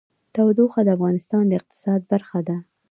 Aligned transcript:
تودوخه 0.33 0.81
د 0.85 0.89
افغانستان 0.97 1.43
د 1.47 1.51
اقتصاد 1.59 2.01
برخه 2.11 2.39
ده. 2.47 2.57